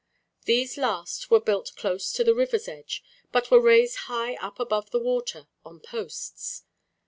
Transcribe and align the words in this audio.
These 0.45 0.79
last 0.79 1.29
were 1.29 1.39
built 1.39 1.73
close 1.75 2.11
to 2.13 2.23
the 2.23 2.33
river's 2.33 2.67
edge, 2.67 3.03
but 3.31 3.51
were 3.51 3.61
raised 3.61 3.97
high 4.09 4.33
up 4.37 4.59
above 4.59 4.89
the 4.89 4.97
water, 4.97 5.45
on 5.63 5.79
posts. 5.79 6.63